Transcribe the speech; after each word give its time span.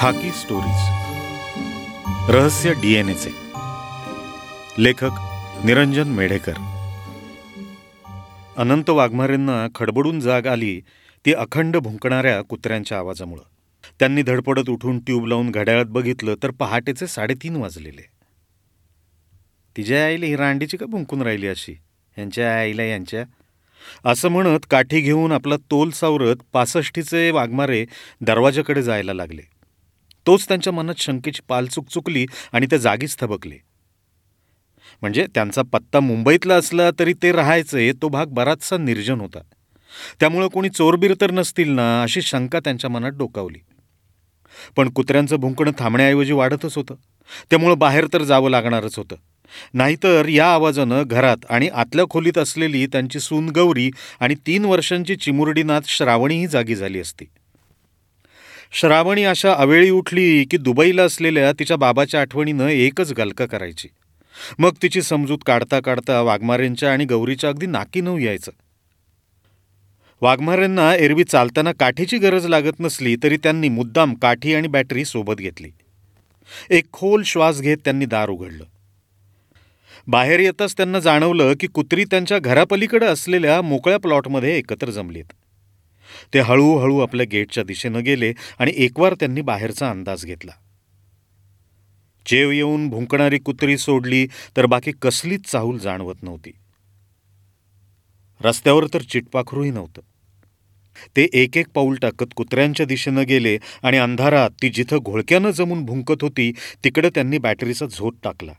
खाकी 0.00 0.30
स्टोरीज 0.30 0.86
रहस्य 2.30 2.72
डीएनएचे 2.72 3.30
लेखक 4.78 5.10
निरंजन 5.64 6.08
मेढेकर. 6.08 6.52
अनंत 8.56 8.90
वाघमारेंना 8.90 9.66
खडबडून 9.74 10.20
जाग 10.20 10.46
आली 10.46 10.80
ती 11.26 11.32
अखंड 11.32 11.76
भुंकणाऱ्या 11.76 12.42
कुत्र्यांच्या 12.42 12.98
आवाजामुळं. 12.98 13.42
त्यांनी 13.98 14.22
धडपडत 14.22 14.70
उठून 14.70 14.98
ट्यूब 14.98 15.26
लावून 15.26 15.50
घड्याळात 15.50 15.86
बघितलं 15.86 16.34
तर 16.42 16.50
पहाटेचे 16.50 17.06
साडेतीन 17.06 17.56
वाजलेले. 17.56 18.06
तिच्या 19.76 20.06
आईला 20.06 20.26
ही 20.26 20.36
रांडीची 20.36 20.76
का 20.76 20.86
भुंकून 20.86 21.22
राहिली 21.22 21.48
अशी? 21.48 21.78
यांच्या 22.18 22.58
आईला 22.58 22.82
यांच्या? 22.82 23.24
असं 24.04 24.28
म्हणत 24.28 24.66
काठी 24.70 25.00
घेऊन 25.00 25.32
आपला 25.32 25.56
तोल 25.56 25.90
सावरत 25.90 26.36
पासष्टीचे 26.52 27.30
वाघमारे 27.30 27.86
दरवाजाकडे 28.20 28.82
जायला 28.82 29.12
लागले. 29.12 29.59
तोच 30.26 30.48
त्यांच्या 30.48 30.72
मनात 30.72 30.94
शंकेची 30.98 31.40
पालचूक 31.48 31.88
चुकली 31.88 32.26
आणि 32.52 32.66
ते 32.70 32.78
जागीच 32.78 33.16
थबकले. 33.18 33.56
म्हणजे 35.00 35.26
त्यांचा 35.34 35.62
पत्ता 35.72 36.00
मुंबईतला 36.00 36.54
असला 36.54 36.90
तरी 36.98 37.12
ते 37.22 37.32
राहायचे 37.32 37.92
तो 37.92 38.08
भाग 38.08 38.26
बराचसा 38.26 38.76
निर्जन 38.76 39.20
होता. 39.20 39.38
त्यामुळं 40.20 40.48
कोणी 40.48 40.68
चोरबीर 40.68 41.14
तर 41.20 41.30
नसतील 41.30 41.70
ना 41.70 42.02
अशी 42.02 42.22
शंका 42.22 42.60
त्यांच्या 42.60 42.90
मनात 42.90 43.10
डोकावली. 43.10 43.58
पण 44.76 44.88
कुत्र्यांचं 44.88 45.36
भुंकणं 45.36 45.70
थांबण्याऐवजी 45.78 46.32
वाढतच 46.32 46.76
होतं. 46.76 46.94
त्यामुळं 47.50 47.78
बाहेर 47.78 48.06
तर 48.12 48.22
जावं 48.22 48.50
लागणारच 48.50 48.98
होतं. 48.98 49.16
नाहीतर 49.74 50.28
या 50.28 50.54
आवाजानं 50.54 51.02
घरात 51.06 51.36
आणि 51.50 51.68
आतल्या 51.68 52.04
खोलीत 52.10 52.38
असलेली 52.38 52.86
त्यांची 52.86 53.20
सून 53.20 53.48
गौरी 53.48 53.90
आणि 54.20 54.34
तीन 54.46 54.64
वर्षांची 54.64 55.16
चिमुरडीनाथ 55.16 55.80
श्रावणीही 55.86 56.46
जागी 56.46 56.74
झाली 56.74 57.00
असती. 57.00 57.24
श्रावणी 58.72 59.24
अशा 59.24 59.54
अवेळी 59.54 59.90
उठली 59.90 60.44
की 60.44 60.56
दुबईला 60.56 61.02
असलेल्या 61.02 61.52
तिच्या 61.52 61.76
बाबाच्या 61.76 62.20
आठवणीनं 62.20 62.68
एकच 62.68 63.12
गलका 63.12 63.46
करायची. 63.46 63.88
मग 64.58 64.70
तिची 64.82 65.02
समजूत 65.02 65.38
काढता 65.46 65.80
काढता 65.80 66.20
वाघमारेंच्या 66.20 66.92
आणि 66.92 67.04
गौरीच्या 67.04 67.50
अगदी 67.50 67.66
नाकी 67.66 68.00
नऊ 68.00 68.18
यायचं. 68.18 68.52
वाघमारेंना 70.20 70.94
एरवी 70.94 71.24
चालताना 71.24 71.72
काठीची 71.72 72.18
गरज 72.18 72.46
लागत 72.46 72.80
नसली 72.80 73.16
तरी 73.22 73.36
त्यांनी 73.36 73.68
मुद्दाम 73.68 74.14
काठी 74.14 74.54
आणि 74.54 74.68
बॅटरी 74.68 75.04
सोबत 75.04 75.34
घेतली. 75.34 75.68
एक 76.70 76.84
खोल 76.92 77.22
श्वास 77.22 77.60
घेत 77.60 77.76
त्यांनी 77.84 78.04
दार 78.04 78.28
उघडलं. 78.28 78.64
बाहेर 80.06 80.40
येताच 80.40 80.76
त्यांना 80.76 81.00
जाणवलं 81.00 81.52
की 81.60 81.66
कुत्री 81.66 82.04
त्यांच्या 82.04 82.38
घरापलीकडे 82.38 83.06
असलेल्या 83.06 83.62
मोकळ्या 83.62 83.98
प्लॉटमध्ये 83.98 84.58
एकत्र 84.58 84.90
जमलीत. 84.90 85.32
ते 86.34 86.40
हळूहळू 86.40 86.98
आपल्या 86.98 87.26
गेटच्या 87.32 87.64
दिशेनं 87.64 88.04
गेले 88.04 88.32
आणि 88.58 88.72
एकवार 88.76 89.14
त्यांनी 89.14 89.40
बाहेरचा 89.40 89.90
अंदाज 89.90 90.24
घेतला. 90.24 90.52
चेव 92.26 92.50
येऊन 92.50 92.88
भुंकणारी 92.88 93.38
कुत्री 93.38 93.78
सोडली 93.78 94.26
तर 94.56 94.66
बाकी 94.66 94.92
कसलीच 95.02 95.50
चाहूल 95.50 95.78
जाणवत 95.78 96.14
नव्हती. 96.22 96.50
रस्त्यावर 98.40 98.86
तर 98.94 99.02
चिटपाखरूही 99.02 99.70
नव्हतं. 99.70 100.02
ते 101.16 101.28
एक 101.32 101.56
एक 101.56 101.68
पाऊल 101.68 101.94
टाकत 101.94 102.26
कुत्र्यांच्या 102.36 102.86
दिशेनं 102.86 103.22
गेले 103.22 103.58
आणि 103.82 103.96
अंधारात 103.96 104.50
ती 104.62 104.68
जिथं 104.68 104.98
घोळक्यानं 104.98 105.50
जमून 105.50 105.84
भुंकत 105.84 106.22
होती 106.22 106.52
तिकडे 106.84 107.10
त्यांनी 107.10 107.38
बॅटरीचा 107.38 107.86
झोत 107.86 108.12
टाकला. 108.22 108.52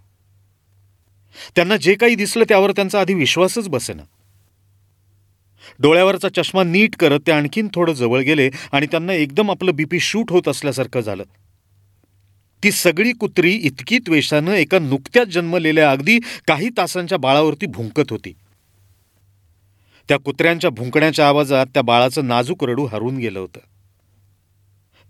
त्यांना 1.55 1.77
जे 1.77 1.93
काही 1.93 2.15
दिसलं 2.15 2.43
त्यावर 2.49 2.71
त्यांचा 2.71 2.99
आधी 2.99 3.13
विश्वासच 3.13 3.69
बसेना. 3.69 4.03
डोळ्यावरचा 5.79 6.27
चष्मा 6.37 6.63
नीट 6.63 6.95
करत 6.95 7.19
ते 7.27 7.31
आणखीन 7.31 7.67
थोडं 7.73 7.93
जवळ 7.93 8.21
गेले 8.21 8.49
आणि 8.71 8.85
त्यांना 8.85 9.13
एकदम 9.13 9.51
आपलं 9.51 9.75
बीपी 9.75 9.99
शूट 9.99 10.31
होत 10.31 10.47
असल्यासारखं 10.47 11.01
झालं. 11.01 11.23
ती 12.63 12.71
सगळी 12.71 13.11
कुत्री 13.11 13.53
इतकी 13.53 13.99
त्वेषानं 13.99 14.51
एका 14.51 14.79
नुकत्याच 14.79 15.27
जन्मलेल्या 15.27 15.91
अगदी 15.91 16.19
काही 16.47 16.69
तासांच्या 16.69 17.17
बाळावरती 17.17 17.65
भुंकत 17.65 18.09
होती. 18.09 18.33
त्या 20.09 20.17
कुत्र्यांच्या 20.19 20.69
भुंकण्याच्या 20.69 21.27
आवाजात 21.27 21.65
त्या 21.65 21.83
बाळाचं 21.83 22.27
नाजूक 22.27 22.63
रडू 22.63 22.85
हरून 22.85 23.17
गेलं 23.17 23.39
होतं. 23.39 23.59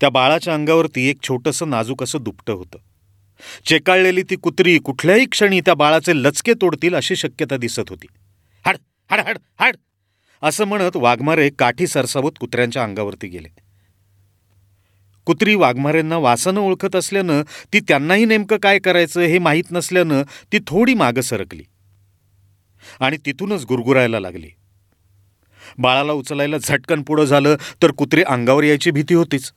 त्या 0.02 0.10
बाळाच्या 0.10 0.54
अंगावरती 0.54 1.10
एक 1.10 1.18
छोटंसं 1.24 1.70
नाजूक 1.70 2.04
असं 2.04 2.20
दुपटं 2.22 2.54
होतं. 2.54 2.78
चेकाळलेली 3.66 4.24
ती 4.30 4.36
कुत्री 4.36 4.80
कुठल्याही 4.80 5.26
क्षणी 5.26 5.62
त्या 5.62 5.74
बाळाचे 5.74 6.16
लचके 6.16 6.54
तोडतील 6.54 6.96
अशी 6.96 7.16
शक्यता 7.16 7.58
दिसत 7.58 7.90
होती. 7.90 8.08
हाड 8.66 8.78
हाड 9.10 9.20
हाड 9.20 9.38
हाड 9.60 9.76
असं 10.42 10.66
म्हणत 10.66 10.92
वाघमारे 10.96 11.50
काठी 11.50 11.88
सरसावत 11.88 12.32
कुत्र्यांच्या 12.40 12.84
अंगावरती 12.84 13.28
गेले. 13.28 13.48
कुत्री 15.26 15.56
वाघमारेंना 15.56 16.18
वासानं 16.18 16.62
ओळखत 16.62 16.96
असल्यानं 16.96 17.42
ती 17.74 17.80
त्यांनाही 17.80 18.26
नेमकं 18.26 18.58
काय 18.58 18.80
करायचं 18.80 19.22
हे 19.22 19.40
माहीत 19.40 19.64
नसल्यानं 19.72 20.22
ती 20.52 20.60
थोडी 20.68 20.94
मागं 20.94 21.22
सरकली. 21.22 21.64
आणि 23.00 23.18
तिथूनच 23.26 23.66
गुरगुरायला 23.66 24.20
लागली. 24.20 24.50
बाळाला 25.78 26.14
उचलायला 26.14 26.58
झटकन 26.58 27.02
पुढं 27.02 27.26
झालं 27.26 27.56
तर 27.84 27.92
कुत्री 27.92 28.24
अंगावर 28.24 28.64
यायची 28.64 28.92
भीती 28.92 29.14
होतीच. 29.14 29.52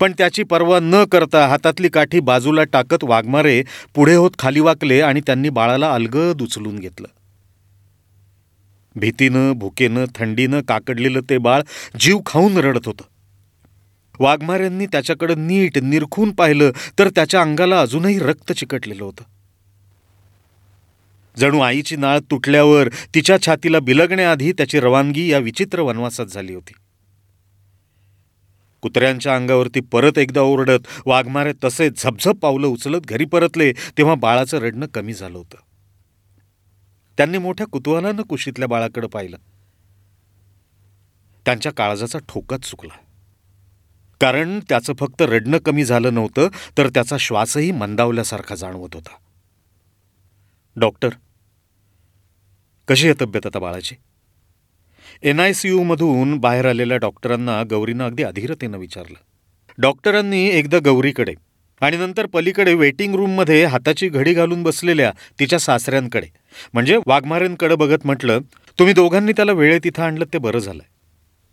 पण 0.00 0.12
त्याची 0.18 0.42
पर्वा 0.42 0.78
न 0.82 1.04
करता 1.04 1.46
हातातली 1.46 1.88
काठी 1.88 2.20
बाजूला 2.20 2.64
टाकत 2.64 3.04
वाघमारे 3.04 3.62
पुढे 3.94 4.14
होत 4.14 4.30
खाली 4.38 4.60
वाकले 4.60 5.00
आणि 5.00 5.20
त्यांनी 5.20 5.48
बाळाला 5.48 5.94
अलगद 5.94 6.42
उचलून 6.42 6.78
घेतलं. 6.78 7.08
भीतीनं 8.96 9.52
भुकेनं 9.52 10.04
थंडीनं 10.14 10.60
काकडलेलं 10.60 11.20
ते 11.30 11.38
बाळ 11.38 11.62
जीव 12.00 12.18
खाऊन 12.26 12.56
रडत 12.56 12.86
होतं. 12.86 13.02
वाघमाऱ्यांनी 14.20 14.86
त्याच्याकडे 14.86 15.34
नीट 15.34 15.78
निरखून 15.78 16.30
पाहिलं 16.30 16.72
तर 16.98 17.08
त्याच्या 17.08 17.40
अंगाला 17.40 17.80
अजूनही 17.80 18.18
रक्त 18.18 18.52
चिकटलेलं 18.52 19.04
होतं. 19.04 19.24
जणू 21.38 21.60
आईची 21.60 21.96
नाळ 21.96 22.18
तुटल्यावर 22.18 22.88
तिच्या 22.88 23.42
छातीला 23.46 23.78
बिलगण्याआधी 23.78 24.52
त्याची 24.52 24.80
रवानगी 24.80 25.28
या 25.28 25.38
विचित्र 25.38 25.80
वनवासात 25.80 26.26
झाली 26.26 26.54
होती. 26.54 26.72
कुत्र्यांच्या 28.82 29.36
अंगावरती 29.36 29.80
परत 29.80 30.18
एकदा 30.18 30.40
ओरडत 30.40 30.78
वाघमारे 31.06 31.52
तसे 31.64 31.90
झपझप 31.90 32.34
पावलं 32.42 32.66
उचलत 32.66 33.00
घरी 33.00 33.24
परतले 33.24 33.72
तेव्हा 33.72 34.14
बाळाचं 34.14 34.58
रडणं 34.58 34.86
कमी 34.86 35.12
झालं 35.12 35.38
होतं. 35.38 35.65
त्यांनी 37.16 37.38
मोठ्या 37.38 37.66
कुतूहलानं 37.66 38.22
कुशीतल्या 38.22 38.68
बाळाकडे 38.68 39.06
पाहिलं. 39.06 39.36
त्यांच्या 41.44 41.72
काळजाचा 41.72 42.18
ठोकाच 42.18 42.60
चुकला. 42.60 42.96
कारण 44.20 44.60
त्याचं 44.68 44.92
फक्त 44.94 45.22
रडणं 45.22 45.58
कमी 45.58 45.84
झालं 45.84 46.14
नव्हतं 46.14 46.48
तर 46.78 46.88
त्याचा 46.88 47.16
श्वासही 47.16 47.70
मंदावल्यासारखा 47.70 48.54
जाणवत 48.54 48.88
होता. 48.94 49.16
डॉक्टर 50.76 51.08
कशी 52.88 53.08
आहे 53.08 53.24
तब्येत 53.24 53.46
आता 53.46 53.58
बाळाची? 53.58 53.94
एन 55.22 55.40
आय 55.40 55.52
सी 55.52 55.68
यूमधून 55.68 56.38
बाहेर 56.38 56.68
आलेल्या 56.68 56.96
डॉक्टरांना 56.96 57.62
गौरीनं 57.70 58.04
अगदी 58.04 58.22
अधीरतेनं 58.22 58.78
विचारलं. 58.78 59.18
डॉक्टरांनी 59.78 60.48
एकदा 60.48 60.78
गौरीकडे 60.84 61.34
आणि 61.80 61.96
नंतर 61.96 62.26
पलीकडे 62.26 62.74
वेटिंग 62.74 63.14
रूममध्ये 63.14 63.64
हाताची 63.64 64.08
घडी 64.08 64.32
घालून 64.32 64.62
बसलेल्या 64.62 65.12
तिच्या 65.38 65.58
सासऱ्यांकडे. 65.58 66.26
म्हणजे 66.74 66.98
वाघमारेंकडे 67.06 67.74
बघत 67.74 67.98
म्हटलं 68.04 68.38
तुम्ही 68.78 68.94
दोघांनी 68.94 69.32
त्याला 69.32 69.52
वेळेत 69.52 69.80
इथं 69.84 70.02
आणलं 70.02 70.24
ते 70.32 70.38
बरं 70.38 70.58
झालंय. 70.58 70.86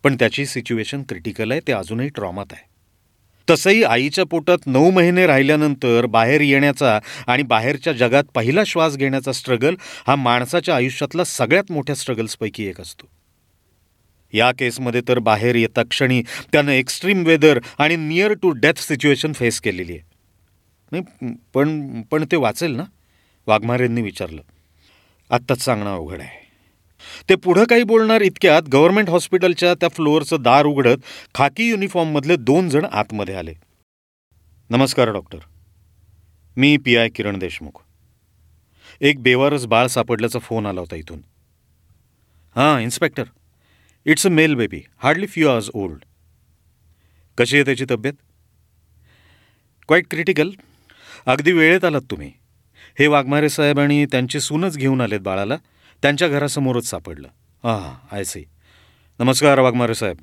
पण 0.03 0.15
त्याची 0.15 0.45
सिच्युएशन 0.45 1.03
क्रिटिकल 1.03 1.51
आहे 1.51 1.59
ते 1.67 1.71
अजूनही 1.71 2.09
ट्रॉमात 2.09 2.45
आहे. 2.51 2.73
तसंही 3.49 3.83
आईच्या 3.83 4.23
पोटात 4.25 4.57
नऊ 4.65 4.91
महिने 4.91 5.27
राहिल्यानंतर 5.27 6.05
बाहेर 6.05 6.41
येण्याचा 6.41 6.99
आणि 7.27 7.43
बाहेरच्या 7.43 7.93
जगात 7.93 8.23
पहिला 8.35 8.61
श्वास 8.67 8.97
घेण्याचा 8.97 9.31
स्ट्रगल 9.31 9.75
हा 10.07 10.15
माणसाच्या 10.15 10.75
आयुष्यातला 10.75 11.23
सगळ्यात 11.23 11.71
मोठ्या 11.71 11.95
स्ट्रगल्सपैकी 11.95 12.65
एक 12.65 12.81
असतो. 12.81 13.09
या 14.33 14.51
केसमध्ये 14.51 15.01
तर 15.07 15.19
बाहेर 15.19 15.55
येता 15.55 15.83
क्षणी 15.83 16.21
त्यानं 16.51 16.71
एक्स्ट्रीम 16.71 17.23
वेदर 17.25 17.59
आणि 17.77 17.95
near 17.95 18.33
to 18.33 18.51
death 18.51 18.79
situation 18.79 19.33
face 19.33 19.61
केलेली 19.61 19.91
आहे. 19.91 20.12
नाही 20.93 21.33
पण 21.53 22.01
पण 22.01 22.25
ते 22.31 22.35
वाचेल 22.35 22.71
ना? 22.71 22.83
वाघमारेंनी 23.47 24.01
विचारलं. 24.01 24.41
आत्ताच 25.29 25.61
सांगणं 25.61 25.93
अवघड 25.93 26.21
आहे. 26.21 26.43
ते 27.29 27.35
पुढं 27.35 27.63
काही 27.63 27.83
बोलणार 27.83 28.21
इतक्यात 28.21 28.61
गव्हर्नमेंट 28.61 29.09
हॉस्पिटलच्या 29.09 29.73
त्या 29.73 29.89
फ्लोअरचं 29.89 30.37
दार 30.41 30.65
उघडत 30.65 30.97
खाकी 31.35 31.69
युनिफॉर्ममधले 31.69 32.35
दोन 32.35 32.69
जण 32.69 32.85
आतमध्ये 32.85 33.35
आले. 33.35 33.53
नमस्कार 34.69 35.09
डॉक्टर. 35.09 35.39
मी 36.57 36.77
पी 36.77 36.97
आय 36.97 37.09
किरण 37.09 37.39
देशमुख. 37.39 37.83
एक 39.01 39.21
बेवारस 39.21 39.65
बाळ 39.65 39.87
सापडल्याचा 39.87 40.39
फोन 40.39 40.65
आला 40.65 40.79
होता 40.79 40.95
इथून. 40.95 41.19
हां 42.55 42.81
inspector. 42.81 43.23
It's 44.05 44.27
a 44.27 44.29
male 44.29 44.55
baby. 44.55 44.81
Hardly 44.97 45.27
few 45.27 45.47
hours 45.47 45.69
old. 45.73 46.03
कशी 47.37 47.55
आहे 47.57 47.65
त्याची 47.65 47.85
तब्येत? 47.91 48.13
Quite 49.87 50.05
critical. 50.11 50.49
अगदी 51.25 51.51
वेळेत 51.51 51.85
आलात 51.85 52.01
तुम्ही. 52.11 52.31
हे 52.99 53.07
वाघमारे 53.07 53.49
साहेब 53.49 53.79
आणि 53.79 54.05
त्यांची 54.05 54.39
सूनच 54.39 54.77
घेऊन 54.77 55.01
आलेत 55.01 55.19
बाळाला. 55.19 55.57
त्यांच्या 56.01 56.27
घरासमोरच 56.27 56.85
सापडलं. 56.85 57.27
हां 57.63 57.81
हां 57.81 58.15
आय 58.15 58.23
सी 58.23 58.43
नमस्कार 59.19 59.59
वाघमारे 59.59 59.95
साहेब. 59.95 60.17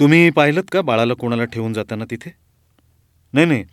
तुम्ही 0.00 0.30
पाहिलं 0.30 0.60
का 0.72 0.80
बाळाला 0.80 1.14
कोणाला 1.14 1.44
ठेवून 1.44 1.72
जाताना 1.72 2.04
तिथे? 2.10 2.34
नाही 3.32 3.46
नाही. 3.46 3.64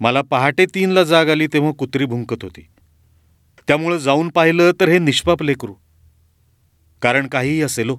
मला 0.00 0.22
पहाटे 0.22 0.66
तीनला 0.66 1.04
जाग 1.04 1.28
आली 1.28 1.46
तेव्हा 1.46 1.72
कुत्री 1.72 2.04
भुंकत 2.04 2.36
होती. 2.42 2.68
त्यामुळं 3.68 3.96
जाऊन 3.96 4.28
पाहिलं 4.28 4.70
तर 4.80 4.88
हे 4.88 4.98
निष्पाप 4.98 5.42
लेकरू. 5.42 5.74
कारण 7.02 7.26
काहीही 7.26 7.62
असेल 7.62 7.90
हो. 7.90 7.96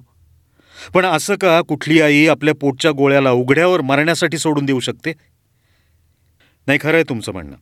पण 0.94 1.04
असं 1.04 1.34
का 1.34 1.60
कुठली 1.60 2.00
आई 2.00 2.26
आपल्या 2.26 2.54
पोटच्या 2.54 2.90
गोळ्याला 2.90 3.30
उघड्यावर 3.30 3.80
मरण्यासाठी 3.80 4.38
सोडून 4.38 4.64
देऊ 4.64 4.80
शकते? 4.80 5.12
नाही 6.68 6.78
खरं 6.82 6.94
आहे 6.94 7.04
तुमचं 7.08 7.32
म्हणणं. 7.32 7.56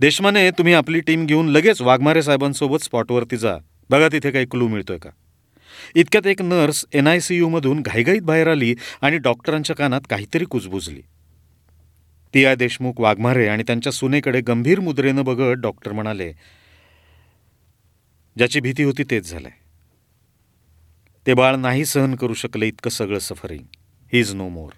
देशमाने 0.00 0.50
तुम्ही 0.50 0.74
आपली 0.74 1.00
टीम 1.00 1.26
घेऊन 1.26 1.48
लगेच 1.48 1.80
वाघमारे 1.82 2.22
साहेबांसोबत 2.22 2.78
स्पॉटवरती 2.78 3.36
जा. 3.36 3.58
बघा 3.90 4.08
तिथे 4.12 4.30
काही 4.30 4.46
क्लू 4.46 4.68
मिळतोय 4.68 4.98
का? 4.98 5.10
इतक्यात 5.94 6.26
एक 6.26 6.42
नर्स 6.42 6.84
एन 6.92 7.06
आय 7.06 7.20
सी 7.20 7.36
यूमधून 7.36 7.82
घाईघाईत 7.82 8.22
बाहेर 8.22 8.48
आली 8.48 8.74
आणि 9.00 9.18
डॉक्टरांच्या 9.18 9.76
कानात 9.76 10.00
काहीतरी 10.10 10.44
कुजबुजली. 10.44 11.02
ती 12.34 12.44
आय 12.44 12.56
देशमुख 12.56 12.92
वाघमारे 12.98 13.48
आणि 13.48 13.62
त्यांच्या 13.62 13.92
सुनेकडे 13.92 14.40
गंभीर 14.40 14.80
मुद्रेनं 14.80 15.24
बघत 15.24 15.52
डॉक्टर 15.52 15.92
म्हणाले 15.92 16.32
ज्याची 18.36 18.60
भीती 18.60 18.82
होती 18.82 19.04
तेच 19.04 19.30
झालंय. 19.30 19.52
ते 21.26 21.34
बाळ 21.34 21.54
नाही 21.54 21.84
सहन 21.84 22.14
करू 22.14 22.34
शकले 22.34 22.68
इतकं 22.68 22.90
सगळं 22.90 23.18
suffering. 23.18 23.64
He 24.12 24.20
is 24.20 24.34
no 24.34 24.48
more. 24.48 24.70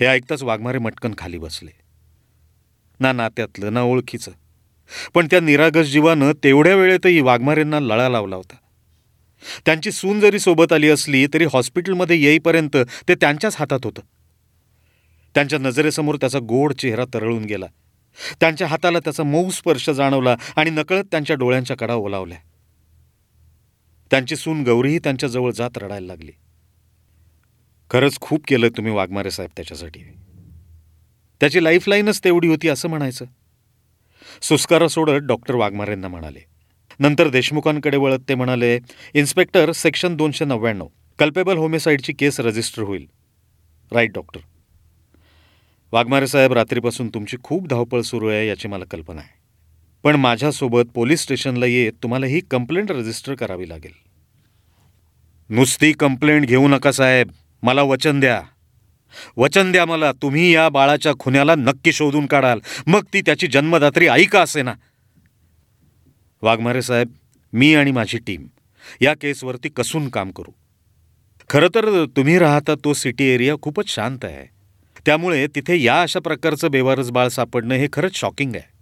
हे 0.00 0.06
ऐकताच 0.06 0.42
वाघमारे 0.42 0.78
मटकन 0.78 1.14
खाली 1.18 1.38
बसले. 1.38 1.81
ना 3.02 3.12
नात्यातलं 3.12 3.72
ना 3.72 3.82
ओळखीचं. 3.82 4.30
पण 5.14 5.26
त्या 5.30 5.40
निरागस 5.40 5.86
जीवानं 5.86 6.32
तेवढ्या 6.44 6.76
वेळेतही 6.76 7.20
वाघमारेंना 7.20 7.80
लळा 7.80 8.08
लावला 8.08 8.36
होता. 8.36 8.56
त्यांची 9.66 9.92
सून 9.92 10.20
जरी 10.20 10.38
सोबत 10.38 10.72
आली 10.72 10.88
असली 10.88 11.26
तरी 11.26 11.44
हॉस्पिटलमध्ये 11.44 12.22
येईपर्यंत 12.22 12.76
ते 13.08 13.14
त्यांच्याच 13.14 13.56
हातात 13.58 13.78
होतं. 13.84 14.02
त्यांच्या 15.34 15.58
नजरेसमोर 15.58 16.16
त्याचा 16.16 16.38
गोड 16.38 16.72
चेहरा 16.72 17.04
तरळून 17.14 17.44
गेला. 17.44 17.66
त्यांच्या 18.40 18.66
हाताला 18.66 18.98
त्याचा 18.98 19.22
मऊ 19.22 19.50
स्पर्श 19.50 19.90
जाणवला 19.90 20.36
आणि 20.56 20.70
नकळत 20.70 21.04
त्यांच्या 21.10 21.36
डोळ्यांच्या 21.36 21.76
कडा 21.76 21.94
ओलावल्या. 21.94 22.38
त्यांची 24.10 24.36
सून 24.36 24.62
गौरीही 24.62 24.98
त्यांच्याजवळ 24.98 25.52
जात 25.52 25.70
रडायला 25.76 26.06
लागली. 26.06 26.32
खरंच 27.90 28.18
खूप 28.20 28.40
केलं 28.48 28.68
तुम्ही 28.68 28.92
वाघमारे 28.92 29.30
साहेब 29.30 29.50
त्याच्यासाठी. 29.56 30.00
त्याची 31.42 31.64
लाईफलाईनच 31.64 32.20
तेवढी 32.24 32.48
होती 32.48 32.68
असं 32.68 32.88
म्हणायचं. 32.88 33.24
सुस्कारा 34.42 34.88
सोडत 34.88 35.12
डॉक्टर 35.12 35.54
वाघमारेंना 35.54 36.08
म्हणाले. 36.08 36.38
नंतर 36.98 37.28
देशमुखांकडे 37.28 37.96
वळत 37.96 38.18
ते 38.28 38.34
म्हणाले 38.34 38.78
इन्स्पेक्टर 39.14 39.72
सेक्शन 39.72 40.16
दोनशे 40.16 40.44
नव्याण्णव. 40.44 40.86
कल्पेबल 41.18 41.56
होमिसाईडची 41.56 42.12
केस 42.12 42.40
रजिस्टर 42.40 42.82
होईल. 42.82 43.06
राईट 43.92 44.12
डॉक्टर 44.12 44.40
वाघमारे 45.92 46.26
साहेब 46.26 46.52
रात्रीपासून 46.52 47.08
तुमची 47.08 47.36
खूप 47.42 47.68
धावपळ 47.68 48.00
सुरू 48.00 48.28
आहे 48.28 48.48
याची 48.48 48.68
मला 48.68 48.84
कल्पना 48.90 49.20
आहे. 49.20 49.34
पण 50.02 50.16
माझ्यासोबत 50.16 50.88
पोलीस 50.94 51.20
स्टेशनला 51.20 51.66
येत 51.66 51.92
तुम्हाला 52.02 52.26
ही 52.26 52.40
कंप्लेंट 52.40 52.90
रजिस्टर 52.92 53.34
करावी 53.34 53.68
लागेल. 53.68 53.92
नुसती 55.50 55.92
कंप्लेंट 55.92 56.46
घेऊ 56.46 56.68
नका 56.68 56.92
साहेब. 56.92 57.28
मला 57.62 57.82
वचन 57.82 58.20
द्या. 58.20 58.42
वचन 59.36 59.72
द्या 59.72 59.86
मला 59.86 60.12
तुम्ही 60.12 60.54
या 60.54 60.68
बाळाच्या 60.68 61.12
खुन्याला 61.18 61.54
नक्की 61.54 61.92
शोधून 61.92 62.26
काढाल. 62.26 62.60
मग 62.86 63.04
ती 63.12 63.20
त्याची 63.20 63.46
जन्मदात्री 63.46 64.06
आई 64.06 64.24
का 64.24 64.42
असे 64.42 64.62
ना. 64.62 64.74
वाघमारे 66.42 66.82
साहेब 66.82 67.08
मी 67.52 67.74
आणि 67.74 67.90
माझी 67.90 68.18
टीम 68.18 68.46
या 69.00 69.14
केसवरती 69.14 69.68
कसून 69.68 70.08
काम 70.08 70.30
करू. 70.30 70.52
खरं 71.50 71.68
तर 71.74 72.04
तुम्ही 72.04 72.38
राहता 72.38 72.74
तो 72.84 72.94
सिटी 72.94 73.24
एरिया 73.24 73.54
खूपच 73.62 73.88
शांत 73.88 74.18
आहे. 74.22 74.50
त्यामुळे 75.06 75.46
तिथे 75.46 75.82
या 75.82 76.02
अशा 76.02 76.20
प्रकारचं 76.20 76.70
बेवारस 76.70 77.10
बाळ 77.10 77.28
सापडणं 77.28 77.74
हे 77.74 77.88
खरंच 77.92 78.14
शॉकिंग 78.14 78.54
आहे. 78.54 78.72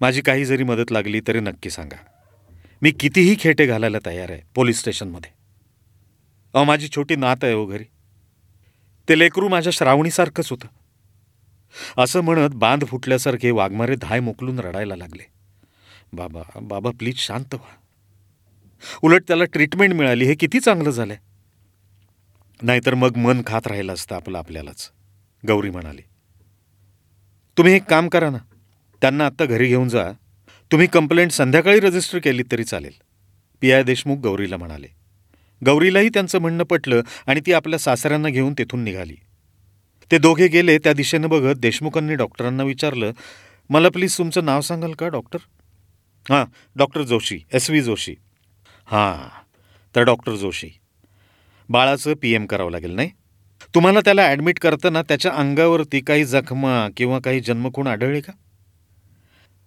माझी 0.00 0.20
काही 0.20 0.44
जरी 0.44 0.62
मदत 0.62 0.92
लागली 0.92 1.20
तरी 1.28 1.40
नक्की 1.40 1.70
सांगा. 1.70 1.96
मी 2.82 2.90
कितीही 2.90 3.36
खेटे 3.40 3.66
घालायला 3.66 3.98
तयार 4.06 4.30
आहे 4.30 4.40
पोलीस 4.54 4.78
स्टेशनमध्ये. 4.78 5.30
अहो 6.54 6.64
माझी 6.64 6.88
छोटी 6.88 7.16
नात 7.16 7.36
आहे 7.42 7.52
हो 7.52 7.66
घरी. 7.66 7.84
ते 9.08 9.18
लेकरू 9.18 9.48
माझ्या 9.48 9.72
श्रावणीसारखंच 9.72 10.50
होतं. 10.50 10.66
असं 11.98 12.20
म्हणत 12.20 12.50
बांध 12.54 12.84
फुटल्यासारखे 12.84 13.50
वाघमारे 13.50 13.96
धाय 13.96 14.20
मोकलून 14.20 14.58
रडायला 14.58 14.96
लागले. 14.96 15.22
बाबा 16.12 16.42
बाबा 16.62 16.90
प्लीज 16.90 17.16
शांत 17.16 17.54
व्हा. 17.54 17.76
उलट 19.02 19.22
त्याला 19.28 19.44
ट्रीटमेंट 19.44 19.94
मिळाली 19.94 20.24
हे 20.24 20.34
किती 20.34 20.60
चांगलं 20.60 20.90
झालंय. 20.90 21.16
नाहीतर 22.62 22.94
मग 22.94 23.16
मन 23.16 23.42
खात 23.46 23.66
राहिलं 23.66 23.94
असतं 23.94 24.16
आपलं 24.16 24.38
आपल्यालाच. 24.38 24.90
गौरी 25.48 25.70
म्हणाली 25.70 26.02
तुम्ही 27.58 27.74
एक 27.74 27.84
काम 27.84 28.08
करा 28.08 28.30
ना. 28.30 28.38
त्यांना 29.00 29.26
आत्ता 29.26 29.44
घरी 29.44 29.66
घेऊन 29.66 29.88
जा. 29.88 30.12
तुम्ही 30.72 30.86
कंप्लेंट 30.86 31.30
संध्याकाळी 31.30 31.80
रजिस्टर 31.80 32.18
केली 32.18 32.42
तरी 32.52 32.64
चालेल. 32.64 32.92
पी 33.60 33.72
आय 33.72 33.82
देशमुख 33.82 34.16
गौरीला 34.16 34.56
म्हणाले 34.56 34.88
गौरीलाही 35.66 36.08
त्यांचं 36.08 36.38
म्हणणं 36.38 36.64
पटलं 36.64 37.02
आणि 37.26 37.40
ती 37.46 37.52
आपल्या 37.52 37.78
सासऱ्यांना 37.78 38.28
घेऊन 38.28 38.54
तेथून 38.58 38.84
निघाली. 38.84 39.14
ते 40.10 40.18
दोघे 40.18 40.48
गेले 40.48 40.78
त्या 40.78 40.92
दिशेनं 40.92 41.28
बघत 41.28 41.56
देशमुखांनी 41.56 42.14
डॉक्टरांना 42.14 42.62
विचारलं 42.62 43.12
मला 43.70 43.88
प्लीज 43.88 44.18
तुमचं 44.18 44.44
नाव 44.44 44.60
सांगाल 44.60 44.92
का 44.92 45.08
डॉक्टर? 45.08 45.38
हां 46.30 46.44
doctor 46.76 47.02
Joshi 47.02 47.38
S 47.52 47.70
V 47.70 47.82
Joshi. 47.82 48.14
हां 48.86 49.28
तर 49.96 50.02
डॉक्टर 50.02 50.34
जोशी. 50.34 50.68
बाळाचं 51.68 52.14
पी 52.14 52.32
एम 52.34 52.46
करावं 52.46 52.70
लागेल 52.70 52.90
नाही? 52.90 53.10
तुम्हाला 53.74 54.00
त्याला 54.00 54.22
ॲडमिट 54.22 54.58
करताना 54.58 55.02
त्याच्या 55.02 55.32
अंगावरती 55.32 56.00
काही 56.00 56.24
जखमा 56.24 56.88
किंवा 56.96 57.18
काही 57.18 57.40
जन्मखूण 57.40 57.86
आढळले 57.86 58.20
का? 58.20 58.32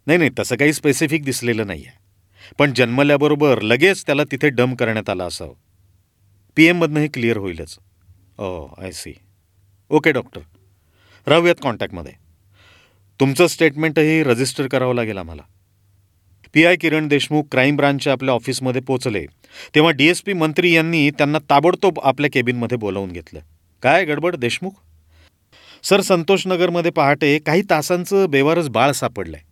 नाही 0.07 0.17
नाही 0.17 0.29
तसं 0.39 0.55
काही 0.55 0.73
स्पेसिफिक 0.73 1.23
दिसलेलं 1.23 1.67
नाही 1.67 1.85
आहे 1.85 1.97
पण 2.59 2.73
जन्मल्याबरोबर 2.73 3.61
लगेच 3.61 4.05
त्याला 4.05 4.23
तिथे 4.23 4.49
डम 4.49 4.75
करण्यात 4.75 5.09
आला 5.09 5.25
असावं. 5.25 5.53
पी 6.57 6.65
एममधनं 6.65 6.99
हे 6.99 7.07
क्लिअर 7.07 7.37
होईलच. 7.37 7.77
ओ 8.37 8.65
आय 8.77 8.91
सी 8.91 9.13
ओके 9.91 10.11
डॉक्टर 10.11 10.41
राहूयात 11.27 11.55
कॉन्टॅक्टमध्ये 11.61 12.13
तुमचं 13.19 13.47
स्टेटमेंटही 13.47 14.23
रजिस्टर 14.23 14.67
करावं 14.67 14.95
लागेल 14.95 15.17
आम्हाला. 15.17 15.41
P 16.53 16.65
I 16.65 16.75
Kiran 16.75 17.07
Deshmukh 17.07 17.43
crime 17.51 17.75
ब्रांचच्या 17.75 18.13
आपल्या 18.13 18.33
ऑफिसमध्ये 18.33 18.81
पोचले 18.81 19.25
तेव्हा 19.75 19.91
डी 19.91 20.07
एस 20.07 20.21
पी 20.21 20.33
मंत्री 20.33 20.71
यांनी 20.73 21.09
त्यांना 21.09 21.39
ताबडतोब 21.49 21.99
आपल्या 21.99 22.29
केबिनमध्ये 22.33 22.77
बोलावून 22.77 23.11
घेतलं. 23.11 23.39
काय 23.83 24.05
गडबड 24.05 24.35
देशमुख? 24.35 24.71
सर 25.83 26.01
संतोषनगरमध्ये 26.01 26.91
पहाटे 26.91 27.37
काही 27.39 27.61
तासांचं 27.69 28.29
बेवारच 28.29 28.69
बाळ 28.69 28.91
सापडलं 28.91 29.37
आहे 29.37 29.45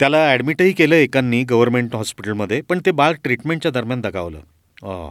त्याला 0.00 0.24
ॲडमिटही 0.30 0.72
केलं 0.72 0.94
एकांनी 0.94 1.42
गव्हर्नमेंट 1.44 1.94
हॉस्पिटलमध्ये 1.94 2.60
पण 2.60 2.80
ते 2.86 2.90
बाळ 2.90 3.14
ट्रीटमेंटच्या 3.24 3.70
दरम्यान 3.70 4.00
दगावलं. 4.00 4.40
Oh. 4.84 5.10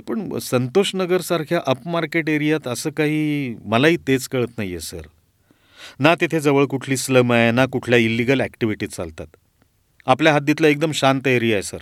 पण 0.00 0.38
संतोषनगरसारख्या 0.38 1.60
अपमार्केट 1.66 2.28
एरियात 2.28 2.68
असं 2.68 2.90
काही 2.90 3.54
मलाही 3.64 3.96
तेच 3.96 4.28
कळत 4.28 4.58
नाही 4.58 4.70
आहे 4.70 4.80
सर. 4.80 5.00
ना 6.00 6.14
तिथे 6.14 6.40
जवळ 6.40 6.64
कुठली 6.64 6.96
स्लम 6.96 7.32
आहे 7.32 7.50
ना 7.50 7.66
कुठल्या 7.66 7.98
इलिगल 7.98 8.40
ॲक्टिव्हिटीज 8.40 8.88
चालतात. 8.88 9.26
आपल्या 10.06 10.34
हद्दीतला 10.34 10.68
एकदम 10.68 10.92
शांत 10.92 11.26
एरिया 11.26 11.56
आहे 11.56 11.62
सर. 11.62 11.78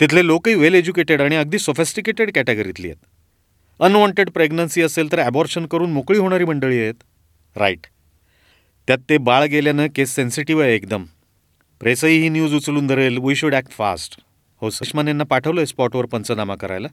तिथले 0.00 0.26
लोकही 0.26 0.54
वेल 0.54 0.74
एज्युकेटेड 0.74 1.22
आणि 1.22 1.36
अगदी 1.36 1.58
सोफेस्टिकेटेड 1.58 2.30
कॅटेगरीतली 2.34 2.86
आहेत. 2.86 3.04
अनवॉन्टेड 3.80 4.30
प्रेग्नन्सी 4.30 4.82
असेल 4.82 5.12
तर 5.12 5.18
ॲबॉर्शन 5.18 5.66
करून 5.66 5.92
मोकळी 5.92 6.18
होणारी 6.18 6.44
मंडळी 6.44 6.80
आहेत. 6.80 6.94
राईट 7.56 7.86
त्यात 8.88 8.98
ते 9.08 9.18
बाळ 9.18 9.44
गेल्यानं 9.44 9.86
केस 9.96 10.14
सेन्सिटिव्ह 10.14 10.62
आहे 10.62 10.74
एकदम. 10.74 11.04
प्रेसही 11.80 12.18
ही 12.18 12.28
न्यूज 12.28 12.54
उचलून 12.54 12.86
धरेल. 12.86 13.18
वी 13.18 13.34
शूड 13.36 13.54
ॲक्ट 13.54 13.70
फास्ट 13.70 14.20
हो 14.60 14.70
सुषमान 14.70 15.08
यांना 15.08 15.24
पाठवलं 15.24 15.60
आहे 15.60 15.66
स्पॉटवर 15.66 16.06
पंचनामा 16.06 16.54
करायला. 16.54 16.88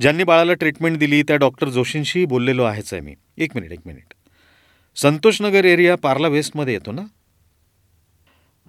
ज्यांनी 0.00 0.24
बाळाला 0.24 0.54
ट्रीटमेंट 0.54 0.98
दिली 0.98 1.22
त्या 1.22 1.36
डॉक्टर 1.36 1.68
जोशींशी 1.68 2.24
बोललेलो 2.24 2.62
आहेच 2.62 2.92
आहे 2.92 3.02
मी. 3.02 3.14
एक 3.38 3.50
मिनिट 3.54 3.72
एक 3.72 3.80
मिनिट. 3.86 4.14
संतोषनगर 4.96 5.64
एरिया 5.64 5.96
पार्ला 5.96 6.28
वेस्टमध्ये 6.28 6.74
येतो 6.74 6.92
ना? 6.92 7.02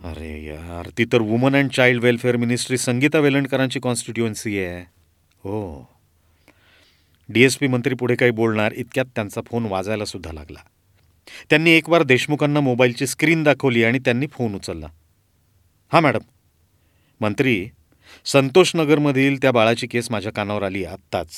अरे 0.04 0.46
यार 0.46 0.90
ती 0.98 1.06
तर 1.06 1.22
woman 1.22 1.56
and 1.56 1.70
child 1.70 2.04
welfare 2.04 2.36
ministry 2.36 2.78
Sangeeta 2.78 3.20
वेलणकरांची 3.20 3.80
constituency 3.80 4.60
आहे. 4.60 4.82
हो. 5.38 5.90
डी 7.30 7.44
एस 7.44 7.58
पी 7.58 7.68
मंत्री 7.68 7.96
पुढे 7.96 8.16
काही 8.16 8.32
बोलणार 8.32 8.72
इतक्यात 8.76 9.06
त्यांचा 9.16 9.42
फोन 9.46 9.66
वाजायला 9.66 10.06
सुद्धा 10.06 10.32
लागला. 10.32 10.60
त्यांनी 11.50 11.72
एक 11.72 11.90
वार 11.90 12.04
देशमुखांना 12.04 12.60
मोबाईलची 12.60 13.08
स्क्रीन 13.08 13.44
दाखवली 13.44 13.84
आणि 13.84 14.00
त्यांनी 14.00 14.28
फोन 14.28 14.56
उचलला. 14.56 14.88
हां 15.94 16.04
मॅडम. 16.04 16.20
मंत्री 17.22 17.70
संतोषनगरमधील 18.26 19.42
त्या 19.42 19.52
बाळाची 19.52 19.88
केस 19.88 20.12
माझ्या 20.12 20.32
कानावर 20.32 20.64
आली 20.64 20.86
आत्ताच. 20.86 21.30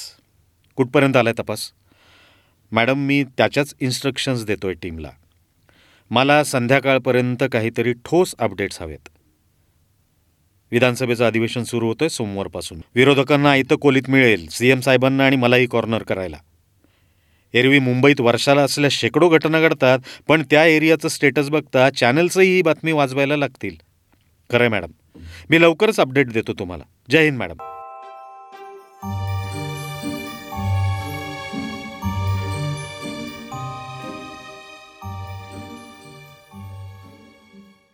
कुठपर्यंत 0.75 1.17
आलाय 1.17 1.33
तपास? 1.39 1.71
मॅडम 2.71 2.99
मी 2.99 3.23
त्याच्याच 3.23 3.73
इन्स्ट्रक्शन्स 3.79 4.45
देतोय 4.45 4.73
टीमला. 4.73 5.09
मला 6.09 6.43
संध्याकाळपर्यंत 6.43 7.43
काहीतरी 7.51 7.93
ठोस 7.93 8.35
अपडेट्स 8.39 8.81
हवेत. 8.81 9.09
विधानसभेचं 10.71 11.27
अधिवेशन 11.27 11.63
सुरू 11.63 11.87
होतंय 11.87 12.09
सोमवारपासून. 12.09 12.81
विरोधकांना 12.95 13.51
आयतं 13.51 13.75
कोलीत 13.75 14.09
मिळेल 14.09 14.47
सी 14.49 14.69
एम 14.69 14.79
साहेबांना 14.79 15.25
आणि 15.25 15.35
मलाही 15.35 15.65
कॉर्नर 15.65 16.03
करायला. 16.03 16.37
एरवी 17.53 17.79
मुंबईत 17.79 18.21
वर्षाला 18.21 18.61
असल्या 18.61 18.89
शेकडो 18.91 19.29
घटना 19.29 19.61
घडतात 19.61 19.99
पण 20.27 20.43
त्या 20.51 20.65
एरियाचं 20.65 21.07
स्टेटस 21.07 21.49
बघता 21.49 21.89
चॅनल्सही 21.89 22.55
ही 22.55 22.61
बातमी 22.61 22.91
वाजवायला 22.91 23.37
लागतील. 23.37 23.75
खरंय 24.51 24.69
मॅडम. 24.69 24.91
मी 25.49 25.61
लवकरच 25.61 25.99
अपडेट 25.99 26.31
देतो 26.31 26.53
तुम्हाला. 26.53 26.83
जय 27.09 27.23
हिंद 27.23 27.37
मॅडम 27.37 27.55